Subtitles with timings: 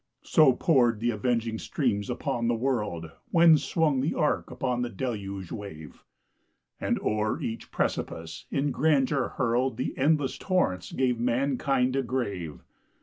[0.23, 5.51] So poured the avenging streams upon the world When swung the ark upon the deluge
[5.51, 6.03] wave,
[6.79, 12.61] And, o'er each precipice in grandeur hurled, The endless torrents gave mankind a grave.